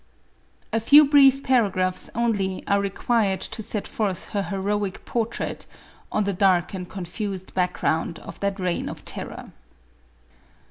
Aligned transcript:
A 0.73 0.79
few 0.79 1.05
brief 1.05 1.43
paragraphs 1.43 2.09
only 2.15 2.65
are 2.65 2.81
required 2.81 3.39
to 3.41 3.61
set 3.61 3.85
forth 3.87 4.29
her 4.29 4.41
heroic 4.41 5.05
portrait, 5.05 5.67
on 6.11 6.23
the 6.23 6.33
dark 6.33 6.73
and 6.73 6.89
confused 6.89 7.53
background 7.53 8.17
of 8.17 8.39
that 8.39 8.59
reign 8.59 8.89
of 8.89 9.05
terror. 9.05 9.51